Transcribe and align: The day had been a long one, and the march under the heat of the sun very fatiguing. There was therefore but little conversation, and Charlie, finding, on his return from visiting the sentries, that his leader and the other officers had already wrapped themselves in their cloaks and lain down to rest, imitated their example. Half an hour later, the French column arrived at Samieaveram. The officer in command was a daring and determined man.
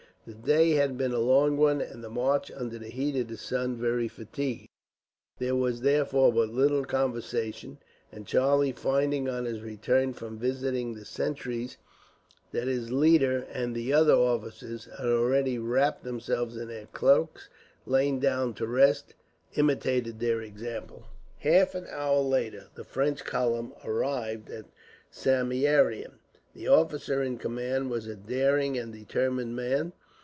The 0.27 0.35
day 0.35 0.73
had 0.73 0.99
been 0.99 1.13
a 1.13 1.19
long 1.19 1.57
one, 1.57 1.81
and 1.81 2.03
the 2.03 2.09
march 2.09 2.51
under 2.55 2.77
the 2.77 2.89
heat 2.89 3.15
of 3.19 3.27
the 3.27 3.37
sun 3.37 3.75
very 3.75 4.07
fatiguing. 4.07 4.67
There 5.39 5.55
was 5.55 5.81
therefore 5.81 6.31
but 6.31 6.49
little 6.49 6.85
conversation, 6.85 7.79
and 8.11 8.27
Charlie, 8.27 8.71
finding, 8.71 9.27
on 9.27 9.45
his 9.45 9.61
return 9.61 10.13
from 10.13 10.37
visiting 10.37 10.93
the 10.93 11.05
sentries, 11.05 11.77
that 12.51 12.67
his 12.67 12.91
leader 12.91 13.47
and 13.51 13.75
the 13.75 13.93
other 13.93 14.13
officers 14.13 14.85
had 14.85 15.07
already 15.07 15.57
wrapped 15.57 16.03
themselves 16.03 16.55
in 16.55 16.67
their 16.67 16.85
cloaks 16.93 17.49
and 17.83 17.91
lain 17.91 18.19
down 18.19 18.53
to 18.53 18.67
rest, 18.67 19.15
imitated 19.55 20.19
their 20.19 20.39
example. 20.39 21.07
Half 21.39 21.73
an 21.73 21.87
hour 21.89 22.19
later, 22.19 22.67
the 22.75 22.83
French 22.83 23.25
column 23.25 23.73
arrived 23.83 24.51
at 24.51 24.65
Samieaveram. 25.11 26.19
The 26.53 26.67
officer 26.67 27.23
in 27.23 27.39
command 27.39 27.89
was 27.89 28.05
a 28.05 28.15
daring 28.15 28.77
and 28.77 28.93
determined 28.93 29.55
man. 29.55 29.93